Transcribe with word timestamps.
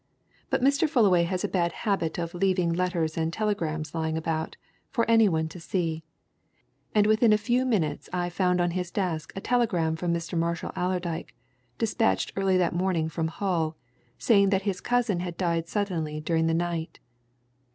But 0.49 0.63
Mr. 0.63 0.89
Fullaway 0.89 1.25
has 1.25 1.43
a 1.43 1.47
bad 1.47 1.73
habit 1.85 2.17
of 2.17 2.33
leaving 2.33 2.73
letters 2.73 3.17
and 3.17 3.31
telegrams 3.31 3.93
lying 3.93 4.17
about, 4.17 4.57
for 4.89 5.05
any 5.07 5.29
one 5.29 5.47
to 5.49 5.59
see, 5.59 6.01
and 6.95 7.05
within 7.05 7.31
a 7.31 7.37
few 7.37 7.65
minutes 7.67 8.09
I 8.11 8.29
found 8.31 8.59
on 8.59 8.71
his 8.71 8.89
desk 8.89 9.31
a 9.35 9.41
telegram 9.41 9.95
from 9.95 10.11
Mr. 10.11 10.35
Marshall 10.35 10.71
Allerdyke, 10.75 11.35
dispatched 11.77 12.33
early 12.35 12.57
that 12.57 12.73
morning 12.73 13.09
from 13.09 13.27
Hull, 13.27 13.77
saying 14.17 14.49
that 14.49 14.63
his 14.63 14.81
cousin 14.81 15.19
had 15.19 15.37
died 15.37 15.67
suddenly 15.67 16.19
during 16.19 16.47
the 16.47 16.55
night. 16.55 16.99